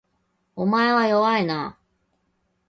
[0.55, 1.77] お前は弱いな